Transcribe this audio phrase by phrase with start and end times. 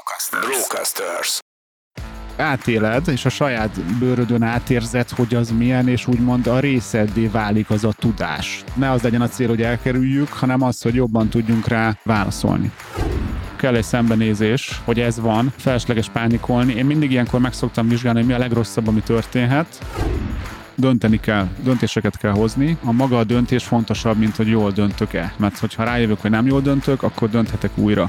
[0.00, 0.46] Brocasters.
[0.46, 1.38] Brocasters.
[2.36, 7.84] átéled, és a saját bőrödön átérzed, hogy az milyen, és úgymond a részeddé válik az
[7.84, 8.64] a tudás.
[8.74, 12.72] Ne az legyen a cél, hogy elkerüljük, hanem az, hogy jobban tudjunk rá válaszolni
[13.56, 16.74] kell egy szembenézés, hogy ez van, felesleges pánikolni.
[16.74, 19.84] Én mindig ilyenkor meg szoktam vizsgálni, hogy mi a legrosszabb, ami történhet.
[20.74, 22.78] Dönteni kell, döntéseket kell hozni.
[22.84, 25.34] A maga a döntés fontosabb, mint hogy jól döntök-e.
[25.36, 28.08] Mert hogyha rájövök, hogy nem jól döntök, akkor dönthetek újra.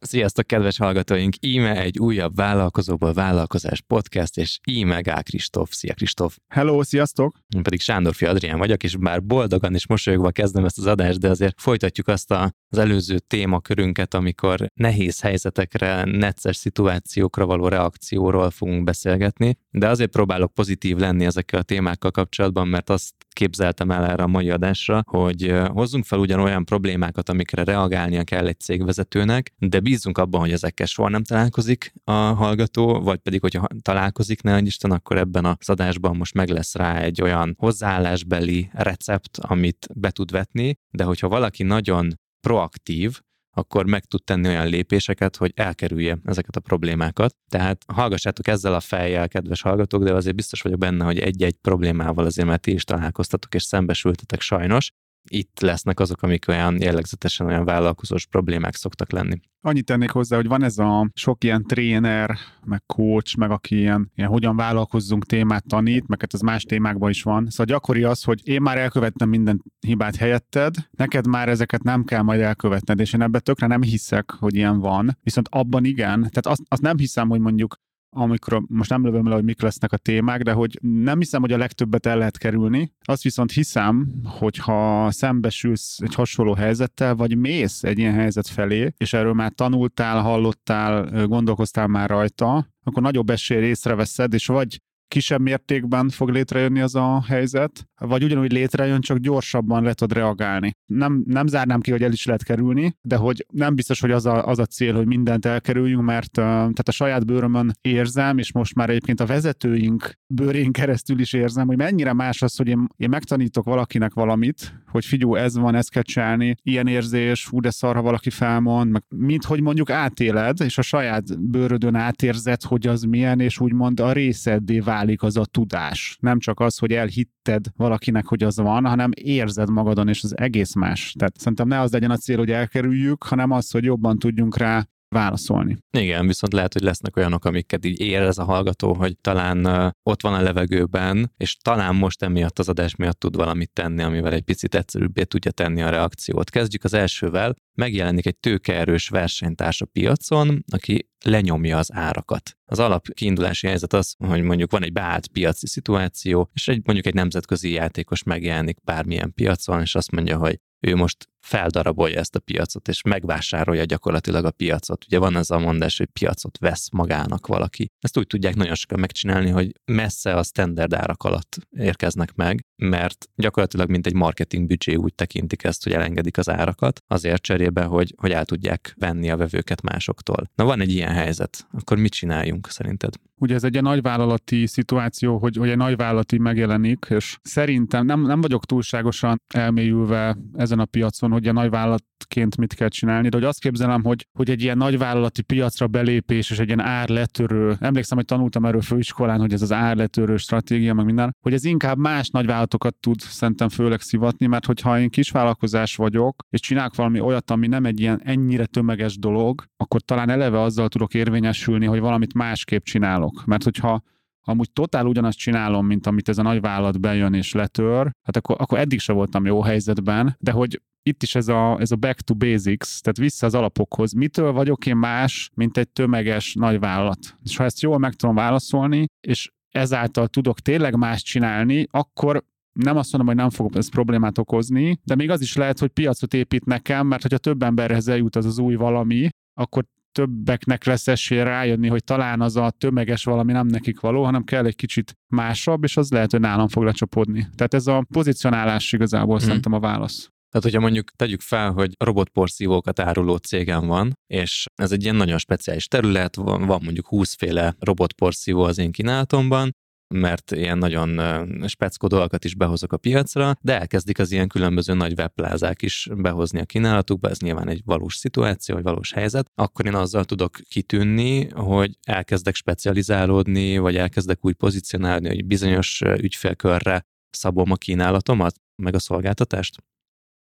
[0.00, 1.34] Sziasztok, kedves hallgatóink!
[1.40, 5.72] Íme egy újabb vállalkozóból vállalkozás podcast, és íme Gál Kristóf.
[5.72, 6.36] Szia Kristóf!
[6.48, 7.38] Hello, sziasztok!
[7.56, 11.28] Én pedig Sándorfi Adrián vagyok, és bár boldogan és mosolyogva kezdem ezt az adást, de
[11.28, 18.84] azért folytatjuk azt a, az előző témakörünket, amikor nehéz helyzetekre, necces szituációkra való reakcióról fogunk
[18.84, 24.22] beszélgetni, de azért próbálok pozitív lenni ezekkel a témákkal kapcsolatban, mert azt képzeltem el erre
[24.22, 30.18] a mai adásra, hogy hozzunk fel ugyanolyan problémákat, amikre reagálnia kell egy cégvezetőnek, de bízunk
[30.18, 35.18] abban, hogy ezekkel soha nem találkozik a hallgató, vagy pedig, hogyha találkozik, ne Isten, akkor
[35.18, 40.78] ebben az adásban most meg lesz rá egy olyan hozzáállásbeli recept, amit be tud vetni,
[40.90, 43.20] de hogyha valaki nagyon proaktív,
[43.56, 47.36] akkor meg tud tenni olyan lépéseket, hogy elkerülje ezeket a problémákat.
[47.48, 52.24] Tehát hallgassátok ezzel a fejjel, kedves hallgatók, de azért biztos vagyok benne, hogy egy-egy problémával
[52.24, 54.90] azért már ti is találkoztatok és szembesültetek sajnos,
[55.28, 59.40] itt lesznek azok, amik olyan jellegzetesen olyan vállalkozós problémák szoktak lenni.
[59.60, 64.10] Annyit tennék hozzá, hogy van ez a sok ilyen tréner, meg coach, meg aki ilyen,
[64.14, 67.46] ilyen hogyan vállalkozzunk témát tanít, meg hát ez más témákban is van.
[67.50, 72.22] Szóval gyakori az, hogy én már elkövettem minden hibát helyetted, neked már ezeket nem kell
[72.22, 75.18] majd elkövetned, és én ebben tökre nem hiszek, hogy ilyen van.
[75.22, 77.76] Viszont abban igen, tehát azt, azt nem hiszem, hogy mondjuk
[78.16, 81.52] amikor most nem lövöm le, hogy mik lesznek a témák, de hogy nem hiszem, hogy
[81.52, 82.92] a legtöbbet el lehet kerülni.
[83.04, 88.92] Azt viszont hiszem, hogy ha szembesülsz egy hasonló helyzettel, vagy mész egy ilyen helyzet felé,
[88.96, 95.40] és erről már tanultál, hallottál, gondolkoztál már rajta, akkor nagyobb esély észreveszed, és vagy kisebb
[95.40, 100.76] mértékben fog létrejönni az a helyzet, vagy ugyanúgy létrejön, csak gyorsabban le tud reagálni.
[100.86, 104.26] Nem, nem zárnám ki, hogy el is lehet kerülni, de hogy nem biztos, hogy az
[104.26, 108.74] a, az a cél, hogy mindent elkerüljünk, mert tehát a saját bőrömön érzem, és most
[108.74, 113.08] már egyébként a vezetőink bőrén keresztül is érzem, hogy mennyire más az, hogy én, én
[113.08, 117.94] megtanítok valakinek valamit, hogy figyú, ez van, ezt kell csinálni, ilyen érzés, fú, de szar,
[117.94, 123.02] ha valaki felmond, meg mint hogy mondjuk átéled, és a saját bőrödön átérzed, hogy az
[123.02, 126.16] milyen, és úgymond a részeddé válik az a tudás.
[126.20, 130.74] Nem csak az, hogy elhitted valakinek, hogy az van, hanem érzed magadon, és az egész
[130.74, 131.14] más.
[131.18, 134.86] Tehát szerintem ne az legyen a cél, hogy elkerüljük, hanem az, hogy jobban tudjunk rá
[135.08, 135.76] válaszolni.
[135.98, 140.34] Igen, viszont lehet, hogy lesznek olyanok, amiket így érez a hallgató, hogy talán ott van
[140.34, 144.74] a levegőben, és talán most emiatt az adás miatt tud valamit tenni, amivel egy picit
[144.74, 146.50] egyszerűbbé tudja tenni a reakciót.
[146.50, 147.54] Kezdjük az elsővel.
[147.74, 152.56] Megjelenik egy tőkeerős versenytárs a piacon, aki lenyomja az árakat.
[152.64, 157.06] Az alap kiindulási helyzet az, hogy mondjuk van egy beállt piaci szituáció, és egy, mondjuk
[157.06, 162.40] egy nemzetközi játékos megjelenik bármilyen piacon, és azt mondja, hogy ő most feldarabolja ezt a
[162.40, 165.04] piacot, és megvásárolja gyakorlatilag a piacot.
[165.04, 167.90] Ugye van ez a mondás, hogy piacot vesz magának valaki.
[168.00, 173.28] Ezt úgy tudják nagyon sokan megcsinálni, hogy messze a standard árak alatt érkeznek meg, mert
[173.34, 178.14] gyakorlatilag mint egy marketing büdzsé úgy tekintik ezt, hogy elengedik az árakat, azért cserébe, hogy,
[178.16, 180.50] hogy el tudják venni a vevőket másoktól.
[180.54, 183.14] Na van egy ilyen helyzet, akkor mit csináljunk szerinted?
[183.40, 188.64] Ugye ez egy nagyvállalati szituáció, hogy, hogy egy nagyvállalati megjelenik, és szerintem nem, nem vagyok
[188.64, 194.04] túlságosan elmélyülve ezen a piacon, hogy a nagyvállalatként mit kell csinálni, de hogy azt képzelem,
[194.04, 198.80] hogy, hogy egy ilyen nagyvállalati piacra belépés és egy ilyen árletörő, emlékszem, hogy tanultam erről
[198.80, 203.68] főiskolán, hogy ez az árletörő stratégia, meg minden, hogy ez inkább más nagyvállalatokat tud szerintem
[203.68, 208.20] főleg szivatni, mert hogyha én kisvállalkozás vagyok, és csinálok valami olyat, ami nem egy ilyen
[208.24, 213.25] ennyire tömeges dolog, akkor talán eleve azzal tudok érvényesülni, hogy valamit másképp csinálok.
[213.44, 214.02] Mert hogyha
[214.48, 218.56] amúgy totál ugyanazt csinálom, mint amit ez a nagy vállalat bejön és letör, hát akkor,
[218.58, 222.20] akkor eddig se voltam jó helyzetben, de hogy itt is ez a, ez a back
[222.20, 224.12] to basics, tehát vissza az alapokhoz.
[224.12, 227.36] Mitől vagyok én más, mint egy tömeges nagyvállalat?
[227.42, 232.96] És ha ezt jól meg tudom válaszolni, és ezáltal tudok tényleg más csinálni, akkor nem
[232.96, 236.34] azt mondom, hogy nem fogok ezt problémát okozni, de még az is lehet, hogy piacot
[236.34, 239.84] épít nekem, mert hogyha több emberhez eljut az az új valami, akkor
[240.16, 244.66] többeknek lesz esélye rájönni, hogy talán az a tömeges valami nem nekik való, hanem kell
[244.66, 247.48] egy kicsit másabb, és az lehet, hogy nálam fog lecsapódni.
[247.54, 249.46] Tehát ez a pozicionálás igazából hmm.
[249.46, 250.30] szerintem a válasz.
[250.50, 255.38] Tehát, hogyha mondjuk tegyük fel, hogy robotporszívókat áruló cégem van, és ez egy ilyen nagyon
[255.38, 259.70] speciális terület, van, van mondjuk 20 féle robotporszívó az én kínálatomban,
[260.14, 261.20] mert ilyen nagyon
[261.66, 266.60] speckó dolgokat is behozok a piacra, de elkezdik az ilyen különböző nagy webplázák is behozni
[266.60, 271.48] a kínálatukba, ez nyilván egy valós szituáció, vagy valós helyzet, akkor én azzal tudok kitűnni,
[271.48, 278.98] hogy elkezdek specializálódni, vagy elkezdek úgy pozícionálni, hogy bizonyos ügyfélkörre szabom a kínálatomat, meg a
[278.98, 279.84] szolgáltatást.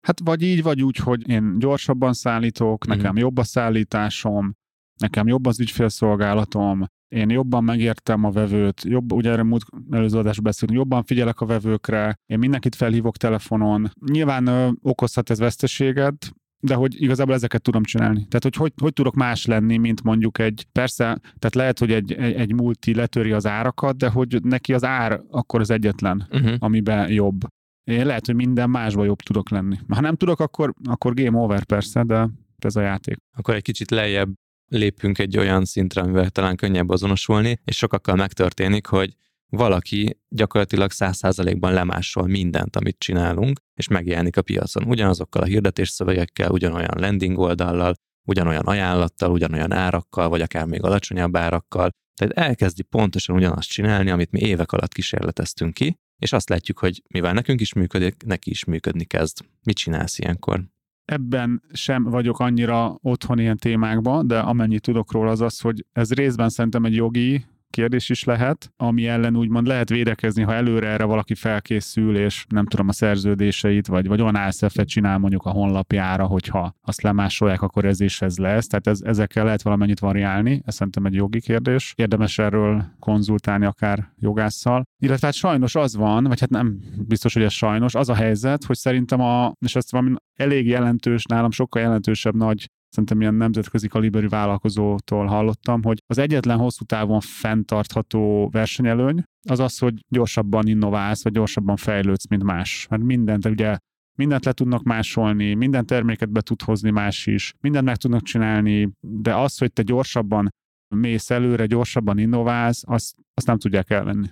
[0.06, 3.16] Hát vagy így, vagy úgy, hogy én gyorsabban szállítok, nekem mm.
[3.16, 4.56] jobb a szállításom,
[5.00, 10.44] nekem jobb az ügyfélszolgálatom, én jobban megértem a vevőt, jobb, ugye erre múlt előző adásban
[10.44, 13.90] beszélünk, jobban figyelek a vevőkre, én mindenkit felhívok telefonon.
[14.10, 18.26] Nyilván ö, okozhat ez veszteséget, de hogy igazából ezeket tudom csinálni.
[18.28, 22.12] Tehát, hogy, hogy hogy tudok más lenni, mint mondjuk egy, persze, tehát lehet, hogy egy,
[22.12, 26.54] egy, egy multi letöri az árakat, de hogy neki az ár akkor az egyetlen, uh-huh.
[26.58, 27.40] amiben jobb.
[27.84, 29.78] Én lehet, hogy minden másban jobb tudok lenni.
[29.88, 33.16] Ha nem tudok, akkor, akkor game over persze, de ez a játék.
[33.36, 34.32] Akkor egy kicsit lejjebb
[34.68, 39.16] lépünk egy olyan szintre, amivel talán könnyebb azonosulni, és sokakkal megtörténik, hogy
[39.48, 44.84] valaki gyakorlatilag száz százalékban lemásol mindent, amit csinálunk, és megjelenik a piacon.
[44.84, 51.36] Ugyanazokkal a hirdetés szövegekkel, ugyanolyan landing oldallal, ugyanolyan ajánlattal, ugyanolyan árakkal, vagy akár még alacsonyabb
[51.36, 51.90] árakkal.
[52.14, 57.02] Tehát elkezdi pontosan ugyanazt csinálni, amit mi évek alatt kísérleteztünk ki, és azt látjuk, hogy
[57.08, 59.38] mivel nekünk is működik, neki is működni kezd.
[59.62, 60.64] Mit csinálsz ilyenkor?
[61.06, 66.12] Ebben sem vagyok annyira otthon ilyen témákban, de amennyit tudok róla az az, hogy ez
[66.12, 71.04] részben szerintem egy jogi kérdés is lehet, ami ellen úgymond lehet védekezni, ha előre erre
[71.04, 76.26] valaki felkészül, és nem tudom a szerződéseit, vagy, vagy olyan ASF-et csinál mondjuk a honlapjára,
[76.26, 78.66] hogyha azt lemásolják, akkor ez is ez lesz.
[78.66, 81.92] Tehát ez, ezekkel lehet valamennyit variálni, ez szerintem egy jogi kérdés.
[81.96, 84.82] Érdemes erről konzultálni akár jogásszal.
[85.02, 88.64] Illetve hát sajnos az van, vagy hát nem biztos, hogy ez sajnos, az a helyzet,
[88.64, 93.88] hogy szerintem a, és ezt valami elég jelentős, nálam sokkal jelentősebb nagy szerintem ilyen nemzetközi
[93.88, 101.22] kaliberű vállalkozótól hallottam, hogy az egyetlen hosszú távon fenntartható versenyelőny az az, hogy gyorsabban innoválsz,
[101.22, 102.86] vagy gyorsabban fejlődsz, mint más.
[102.90, 103.76] Mert mindent ugye
[104.18, 108.90] mindent le tudnak másolni, minden terméket be tud hozni más is, mindent meg tudnak csinálni,
[109.00, 110.48] de az, hogy te gyorsabban
[110.94, 114.26] mész előre, gyorsabban innoválsz, azt, azt nem tudják elvenni.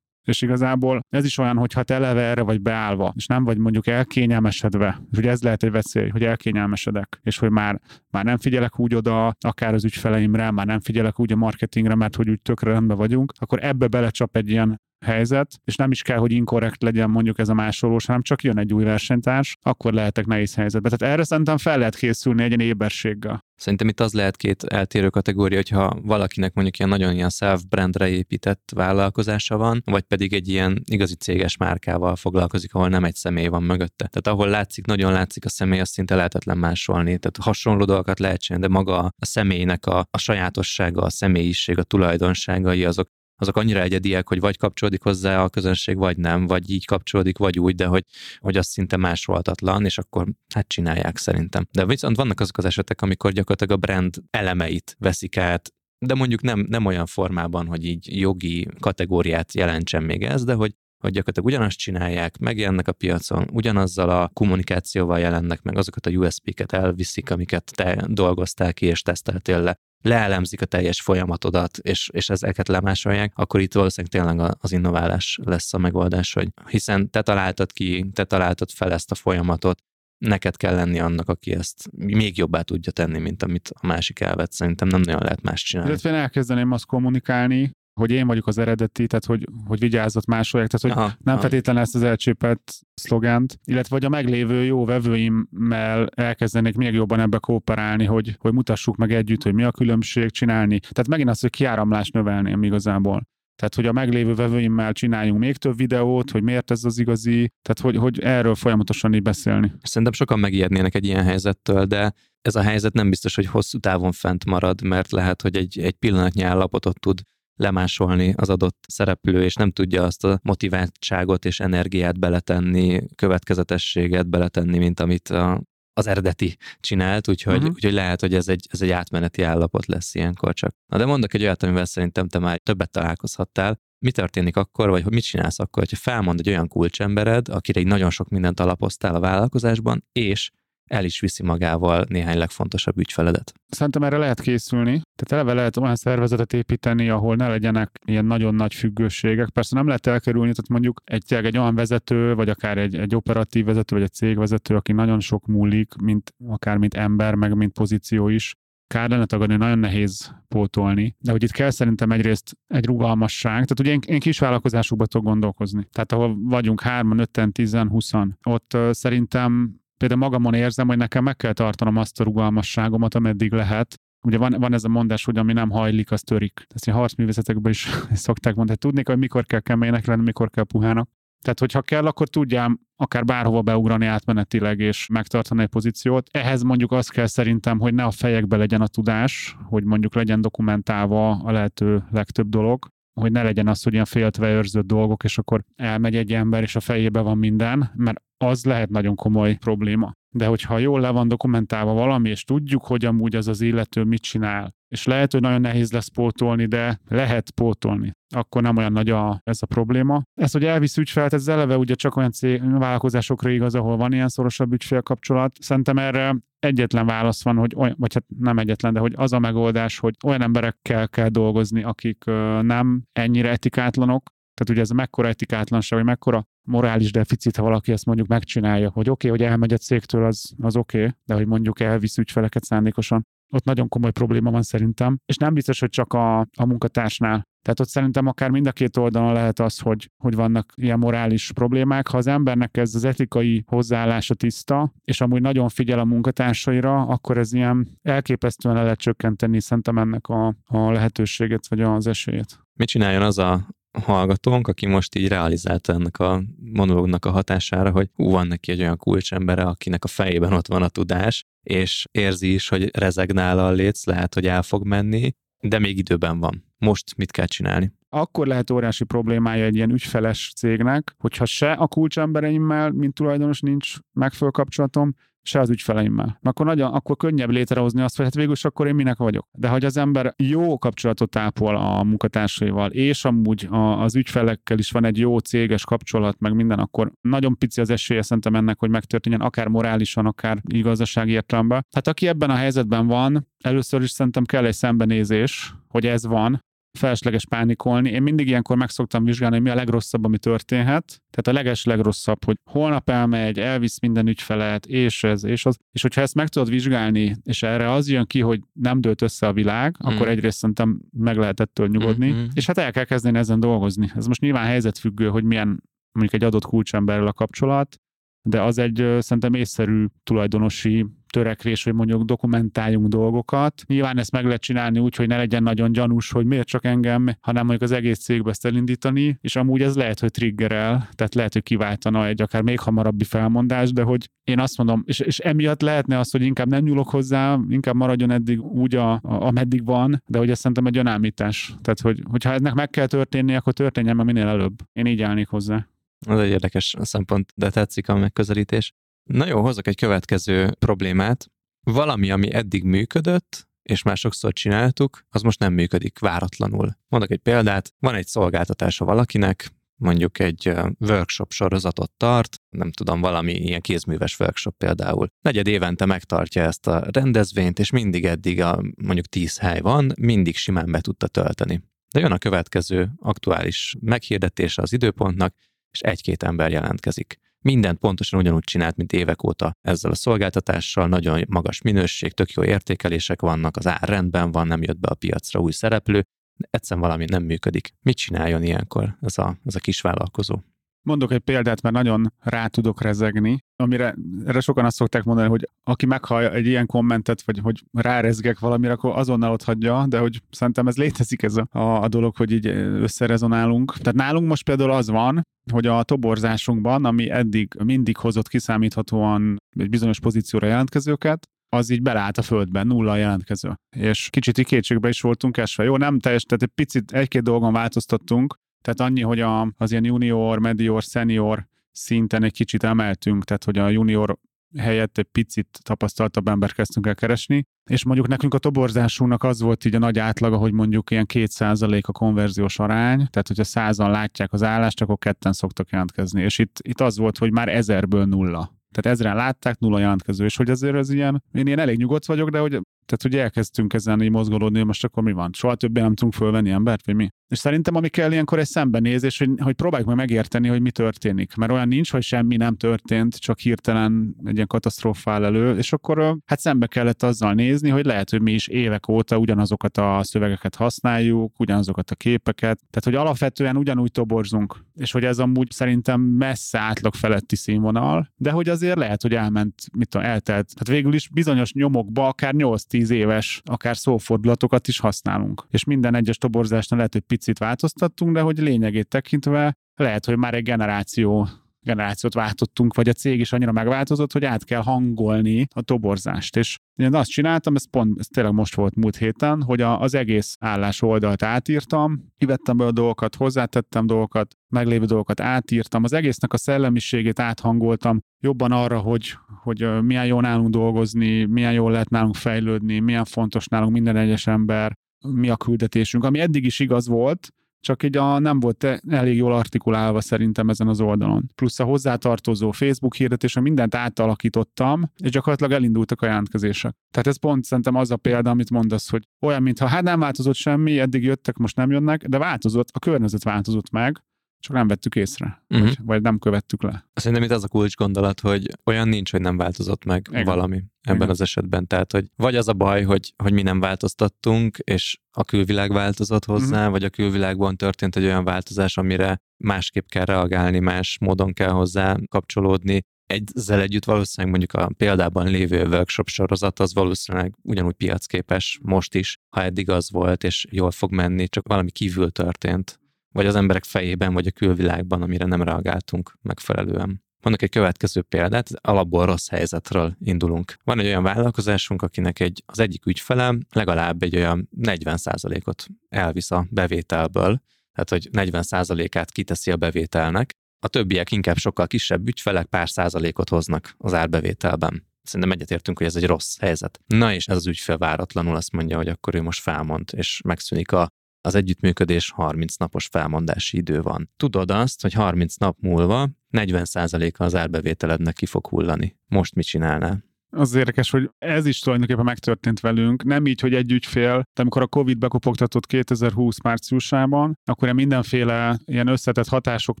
[0.24, 3.58] És igazából ez is olyan, hogy ha te eleve erre vagy beállva, és nem vagy
[3.58, 7.80] mondjuk elkényelmesedve, és ugye ez lehet egy veszély, hogy elkényelmesedek, és hogy már,
[8.10, 12.16] már nem figyelek úgy oda, akár az ügyfeleimre, már nem figyelek úgy a marketingre, mert
[12.16, 16.18] hogy úgy tökre rendben vagyunk, akkor ebbe belecsap egy ilyen helyzet, és nem is kell,
[16.18, 20.26] hogy inkorrekt legyen mondjuk ez a másolós, hanem csak jön egy új versenytárs, akkor lehetek
[20.26, 20.90] nehéz helyzetbe.
[20.90, 23.48] Tehát erre szerintem fel lehet készülni egy ilyen éberséggel.
[23.60, 28.72] Szerintem itt az lehet két eltérő kategória, hogyha valakinek mondjuk ilyen nagyon ilyen self-brandre épített
[28.74, 33.62] vállalkozása van, vagy pedig egy ilyen igazi céges márkával foglalkozik, ahol nem egy személy van
[33.62, 34.08] mögötte.
[34.08, 37.18] Tehát ahol látszik, nagyon látszik a személy, azt szinte lehetetlen másolni.
[37.18, 41.82] Tehát hasonló dolgokat lehet csinálni, de maga a személynek a, a sajátossága, a személyiség, a
[41.82, 43.08] tulajdonságai, azok
[43.40, 47.58] azok annyira egyediek, hogy vagy kapcsolódik hozzá a közönség, vagy nem, vagy így kapcsolódik, vagy
[47.58, 48.04] úgy, de hogy,
[48.38, 51.66] hogy az szinte másolhatatlan, és akkor hát csinálják szerintem.
[51.72, 56.42] De viszont vannak azok az esetek, amikor gyakorlatilag a brand elemeit veszik át, de mondjuk
[56.42, 61.48] nem, nem olyan formában, hogy így jogi kategóriát jelentsen még ez, de hogy hogy gyakorlatilag
[61.48, 67.72] ugyanazt csinálják, megjelennek a piacon, ugyanazzal a kommunikációval jelennek meg, azokat a USP-ket elviszik, amiket
[67.74, 73.60] te dolgoztál ki és teszteltél le, leelemzik a teljes folyamatodat, és, és ezeket lemásolják, akkor
[73.60, 78.70] itt valószínűleg tényleg az innoválás lesz a megoldás, hogy hiszen te találtad ki, te találtad
[78.70, 79.78] fel ezt a folyamatot,
[80.18, 84.52] neked kell lenni annak, aki ezt még jobbá tudja tenni, mint amit a másik elvett.
[84.52, 85.90] Szerintem nem nagyon lehet más csinálni.
[85.90, 90.70] Illetve én elkezdeném azt kommunikálni, hogy én vagyok az eredeti, tehát hogy, hogy vigyázott másolják,
[90.70, 91.42] tehát hogy aha, nem aha.
[91.42, 97.38] feltétlenül ezt az elcsépelt szlogánt, illetve hogy a meglévő jó vevőimmel elkezdenék még jobban ebbe
[97.38, 100.78] kooperálni, hogy, hogy mutassuk meg együtt, hogy mi a különbség csinálni.
[100.78, 103.28] Tehát megint azt, hogy kiáramlást növelném igazából.
[103.56, 107.80] Tehát, hogy a meglévő vevőimmel csináljunk még több videót, hogy miért ez az igazi, tehát
[107.80, 109.72] hogy, hogy erről folyamatosan így beszélni.
[109.82, 114.12] Szerintem sokan megijednének egy ilyen helyzettől, de ez a helyzet nem biztos, hogy hosszú távon
[114.12, 117.20] fent marad, mert lehet, hogy egy, egy pillanatnyi állapotot tud
[117.60, 124.78] lemásolni az adott szereplő, és nem tudja azt a motiváltságot és energiát beletenni, következetességet beletenni,
[124.78, 125.62] mint amit a,
[125.92, 127.72] az eredeti csinált, úgyhogy, uh-huh.
[127.74, 130.74] úgyhogy lehet, hogy ez egy, ez egy átmeneti állapot lesz ilyenkor csak.
[130.86, 133.80] Na de mondok egy olyat, amivel szerintem te már többet találkozhattál.
[134.04, 138.10] Mi történik akkor, vagy mit csinálsz akkor, hogyha felmond egy olyan kulcsembered, akire egy nagyon
[138.10, 140.50] sok mindent alapoztál a vállalkozásban, és
[140.90, 143.52] el is viszi magával néhány legfontosabb ügyfeledet.
[143.68, 145.00] Szerintem erre lehet készülni.
[145.16, 149.48] Tehát eleve lehet olyan szervezetet építeni, ahol ne legyenek ilyen nagyon nagy függőségek.
[149.48, 153.64] Persze nem lehet elkerülni, tehát mondjuk egy, egy olyan vezető, vagy akár egy, egy operatív
[153.64, 158.28] vezető, vagy egy cégvezető, aki nagyon sok múlik, mint akár mint ember, meg mint pozíció
[158.28, 158.54] is,
[158.86, 161.16] kár lenne tagadni, nagyon nehéz pótolni.
[161.18, 163.52] De hogy itt kell szerintem egyrészt egy rugalmasság.
[163.52, 165.88] Tehát ugye én, én kis vállalkozásokba tudok gondolkozni.
[165.92, 171.24] Tehát ahol vagyunk hárman, ötten, tizen, huszan, ott uh, szerintem például magamon érzem, hogy nekem
[171.24, 175.38] meg kell tartanom azt a rugalmasságomat, ameddig lehet, Ugye van, van ez a mondás, hogy
[175.38, 176.66] ami nem hajlik, az törik.
[176.74, 178.78] Ezt a harcművészetekben is szokták mondani.
[178.78, 181.08] Tudnék, hogy mikor kell keménynek lenni, mikor kell puhának.
[181.42, 186.28] Tehát, hogyha kell, akkor tudjam akár bárhova beugrani átmenetileg és megtartani egy pozíciót.
[186.32, 190.40] Ehhez mondjuk az kell szerintem, hogy ne a fejekbe legyen a tudás, hogy mondjuk legyen
[190.40, 195.38] dokumentálva a lehető legtöbb dolog, hogy ne legyen az, hogy ilyen féltve őrzött dolgok, és
[195.38, 200.14] akkor elmegy egy ember, és a fejébe van minden, mert az lehet nagyon komoly probléma.
[200.32, 204.22] De hogyha jól le van dokumentálva valami, és tudjuk, hogy amúgy az az illető mit
[204.22, 208.12] csinál, és lehet, hogy nagyon nehéz lesz pótolni, de lehet pótolni.
[208.34, 210.22] Akkor nem olyan nagy a, ez a probléma.
[210.34, 214.28] Ez, hogy elvisz ügyfelet, ez eleve ugye csak olyan cég, vállalkozásokra igaz, ahol van ilyen
[214.28, 215.56] szorosabb ügyfél kapcsolat.
[215.60, 219.38] Szerintem erre egyetlen válasz van, hogy olyan, vagy hát nem egyetlen, de hogy az a
[219.38, 222.24] megoldás, hogy olyan emberekkel kell dolgozni, akik
[222.60, 228.06] nem ennyire etikátlanok, tehát ugye ez mekkora etikátlanság, vagy mekkora morális deficit, ha valaki ezt
[228.06, 231.46] mondjuk megcsinálja, hogy oké, okay, hogy elmegy a cégtől, az, az oké, okay, de hogy
[231.46, 236.12] mondjuk elvisz ügyfeleket szándékosan, ott nagyon komoly probléma van szerintem, és nem biztos, hogy csak
[236.12, 237.48] a, a munkatársnál.
[237.62, 241.52] Tehát ott szerintem akár mind a két oldalon lehet az, hogy, hogy vannak ilyen morális
[241.52, 242.08] problémák.
[242.08, 247.38] Ha az embernek ez az etikai hozzáállása tiszta, és amúgy nagyon figyel a munkatársaira, akkor
[247.38, 252.58] ez ilyen elképesztően le lehet csökkenteni szerintem ennek a, a lehetőséget, vagy az esélyét.
[252.74, 253.66] Mit csináljon az a
[253.98, 256.42] hallgatónk, aki most így realizálta ennek a
[256.72, 260.82] monológnak a hatására, hogy ú, van neki egy olyan kulcsembere, akinek a fejében ott van
[260.82, 265.78] a tudás, és érzi is, hogy rezegnál a léc, lehet, hogy el fog menni, de
[265.78, 266.64] még időben van.
[266.78, 267.92] Most mit kell csinálni?
[268.08, 273.94] Akkor lehet óriási problémája egy ilyen ügyfeles cégnek, hogyha se a kulcsembereimmel, mint tulajdonos nincs
[274.12, 276.38] megfelelő kapcsolatom, se az ügyfeleimmel.
[276.42, 279.48] Akkor, nagyon, akkor könnyebb létrehozni azt, hogy hát végül akkor én minek vagyok.
[279.52, 284.90] De hogy az ember jó kapcsolatot ápol a munkatársaival, és amúgy a, az ügyfelekkel is
[284.90, 288.90] van egy jó céges kapcsolat, meg minden, akkor nagyon pici az esélye szerintem ennek, hogy
[288.90, 291.86] megtörténjen, akár morálisan, akár igazsági értelemben.
[291.94, 296.64] Hát aki ebben a helyzetben van, először is szerintem kell egy szembenézés, hogy ez van,
[296.98, 298.10] felesleges pánikolni.
[298.10, 301.22] Én mindig ilyenkor meg szoktam vizsgálni, hogy mi a legrosszabb, ami történhet.
[301.30, 305.76] Tehát a leges legrosszabb, hogy holnap elmegy, elvisz minden ügyfelet, és ez, és az.
[305.92, 309.46] És hogyha ezt meg tudod vizsgálni, és erre az jön ki, hogy nem dőlt össze
[309.46, 310.08] a világ, mm.
[310.08, 312.44] akkor egyrészt szerintem meg lehet ettől nyugodni, mm-hmm.
[312.52, 314.10] és hát el kell kezdeni ezen dolgozni.
[314.14, 315.82] Ez most nyilván helyzetfüggő, hogy milyen
[316.12, 318.00] mondjuk egy adott kulcsemberrel a kapcsolat,
[318.42, 323.82] de az egy szerintem észszerű tulajdonosi törekvés, hogy mondjuk dokumentáljunk dolgokat.
[323.86, 327.28] Nyilván ezt meg lehet csinálni úgy, hogy ne legyen nagyon gyanús, hogy miért csak engem,
[327.40, 331.52] hanem mondjuk az egész cégbe ezt elindítani, és amúgy ez lehet, hogy triggerel, tehát lehet,
[331.52, 335.80] hogy kiváltana egy akár még hamarabbi felmondás, de hogy én azt mondom, és, és emiatt
[335.80, 340.22] lehetne az, hogy inkább nem nyúlok hozzá, inkább maradjon eddig úgy, a, a, ameddig van,
[340.26, 341.74] de hogy ez szerintem egy önállítás.
[341.82, 344.74] Tehát, hogy, hogyha ennek meg kell történni, akkor történjen már minél előbb.
[344.92, 345.86] Én így állnék hozzá.
[346.26, 348.92] Ez egy érdekes szempont, de tetszik a megközelítés.
[349.22, 351.50] Na jó, hozok egy következő problémát.
[351.80, 356.96] Valami, ami eddig működött, és már sokszor csináltuk, az most nem működik váratlanul.
[357.08, 363.52] Mondok egy példát, van egy szolgáltatása valakinek, mondjuk egy workshop sorozatot tart, nem tudom, valami
[363.52, 365.28] ilyen kézműves workshop például.
[365.40, 370.56] Negyed évente megtartja ezt a rendezvényt, és mindig eddig a mondjuk tíz hely van, mindig
[370.56, 371.82] simán be tudta tölteni.
[372.12, 375.54] De jön a következő aktuális meghirdetése az időpontnak,
[375.90, 377.38] és egy-két ember jelentkezik.
[377.62, 382.64] Mindent pontosan ugyanúgy csinált, mint évek óta ezzel a szolgáltatással, nagyon magas minőség, tök jó
[382.64, 386.22] értékelések vannak, az ár rendben van, nem jött be a piacra új szereplő,
[386.70, 387.94] egyszerűen valami nem működik.
[388.02, 390.58] Mit csináljon ilyenkor ez a, ez a kis vállalkozó?
[391.02, 394.14] Mondok egy példát, mert nagyon rá tudok rezegni, amire
[394.46, 398.92] erre sokan azt szokták mondani, hogy aki meghallja egy ilyen kommentet, vagy hogy rárezgek valamire,
[398.92, 401.66] akkor azonnal ott hagyja, de hogy szerintem ez létezik ez a,
[402.02, 403.92] a dolog, hogy így összerezonálunk.
[403.92, 405.42] Tehát nálunk most például az van,
[405.72, 412.38] hogy a toborzásunkban, ami eddig mindig hozott kiszámíthatóan egy bizonyos pozícióra jelentkezőket, az így beleállt
[412.38, 413.74] a földben, nulla a jelentkező.
[413.96, 415.84] És kicsit így kétségbe is voltunk esve.
[415.84, 420.04] Jó, nem teljes, tehát egy picit, egy-két dolgon változtattunk, tehát annyi, hogy a, az ilyen
[420.04, 424.38] junior, medior, senior szinten egy kicsit emeltünk, tehát hogy a junior
[424.78, 429.84] helyett egy picit tapasztaltabb ember kezdtünk el keresni, és mondjuk nekünk a toborzásunknak az volt
[429.84, 434.52] így a nagy átlaga, hogy mondjuk ilyen 2% a konverziós arány, tehát hogyha százan látják
[434.52, 438.79] az állást, akkor ketten szoktak jelentkezni, és itt, itt az volt, hogy már ezerből nulla.
[438.94, 442.50] Tehát ezren látták, nulla jelentkező, és hogy azért ez ilyen, én ilyen elég nyugodt vagyok,
[442.50, 442.80] de hogy
[443.10, 445.50] tehát, hogy elkezdtünk ezen így mozgolódni, hogy most akkor mi van?
[445.52, 447.28] Soha többé nem tudunk fölvenni embert, vagy mi?
[447.48, 451.54] És szerintem ami kell ilyenkor egy szembenézés, hogy, hogy próbáljuk meg megérteni, hogy mi történik.
[451.54, 456.36] Mert olyan nincs, hogy semmi nem történt, csak hirtelen egy ilyen katasztrófál elő, és akkor
[456.44, 460.74] hát szembe kellett azzal nézni, hogy lehet, hogy mi is évek óta ugyanazokat a szövegeket
[460.74, 466.78] használjuk, ugyanazokat a képeket, tehát hogy alapvetően ugyanúgy toborzunk, és hogy ez amúgy szerintem messze
[466.78, 470.72] átlag feletti színvonal, de hogy azért lehet, hogy elment, mit tudom, eltelt.
[470.76, 475.66] Hát végül is bizonyos nyomokba akár 8-10 éves, akár szófordulatokat is használunk.
[475.70, 480.54] És minden egyes toborzásnál lehet, hogy picit változtattunk, de hogy lényegét tekintve lehet, hogy már
[480.54, 481.48] egy generáció
[481.82, 486.56] generációt váltottunk, vagy a cég is annyira megváltozott, hogy át kell hangolni a toborzást.
[486.56, 490.14] És én azt csináltam, ez pont, ez tényleg most volt múlt héten, hogy a, az
[490.14, 496.52] egész állás oldalt átírtam, kivettem be a dolgokat, hozzátettem dolgokat, meglévő dolgokat átírtam, az egésznek
[496.52, 502.34] a szellemiségét áthangoltam jobban arra, hogy, hogy milyen jó nálunk dolgozni, milyen jól lehet nálunk
[502.34, 504.92] fejlődni, milyen fontos nálunk minden egyes ember,
[505.28, 507.48] mi a küldetésünk, ami eddig is igaz volt,
[507.80, 511.50] csak így a, nem volt elég jól artikulálva szerintem ezen az oldalon.
[511.54, 516.94] Plusz a hozzátartozó Facebook hirdetés, mindent átalakítottam, és gyakorlatilag elindultak a jelentkezések.
[517.10, 520.54] Tehát ez pont szerintem az a példa, amit mondasz, hogy olyan, mintha hát nem változott
[520.54, 524.22] semmi, eddig jöttek, most nem jönnek, de változott, a környezet változott meg,
[524.60, 525.86] csak nem vettük észre, uh-huh.
[525.86, 527.08] vagy, vagy nem követtük le.
[527.12, 530.44] Szerintem itt az a kulcs gondolat, hogy olyan nincs, hogy nem változott meg Igen.
[530.44, 531.28] valami ebben Igen.
[531.28, 531.86] az esetben.
[531.86, 536.44] Tehát, hogy vagy az a baj, hogy, hogy mi nem változtattunk, és a külvilág változott
[536.44, 536.92] hozzá, uh-huh.
[536.92, 542.16] vagy a külvilágban történt egy olyan változás, amire másképp kell reagálni, más módon kell hozzá
[542.28, 549.14] kapcsolódni, ezzel együtt valószínűleg mondjuk a példában lévő workshop sorozat az valószínűleg ugyanúgy piacképes most
[549.14, 552.99] is, ha eddig az volt, és jól fog menni, csak valami kívül történt
[553.32, 557.22] vagy az emberek fejében, vagy a külvilágban, amire nem reagáltunk megfelelően.
[557.42, 560.76] Mondok egy következő példát, alapból rossz helyzetről indulunk.
[560.84, 566.66] Van egy olyan vállalkozásunk, akinek egy, az egyik ügyfele legalább egy olyan 40%-ot elvisz a
[566.70, 573.48] bevételből, tehát hogy 40%-át kiteszi a bevételnek, a többiek inkább sokkal kisebb ügyfelek pár százalékot
[573.48, 575.08] hoznak az árbevételben.
[575.22, 577.00] Szerintem egyetértünk, hogy ez egy rossz helyzet.
[577.06, 580.92] Na és ez az ügyfél váratlanul azt mondja, hogy akkor ő most felmond, és megszűnik
[580.92, 581.08] a
[581.40, 584.30] az együttműködés 30 napos felmondási idő van.
[584.36, 589.16] Tudod azt, hogy 30 nap múlva 40%-a az árbevételednek ki fog hullani.
[589.28, 590.29] Most mit csinálnál?
[590.56, 593.24] Az érdekes, hogy ez is tulajdonképpen megtörtént velünk.
[593.24, 599.06] Nem így, hogy egy ügyfél, de amikor a Covid bekopogtatott 2020 márciusában, akkor mindenféle ilyen
[599.06, 600.00] összetett hatások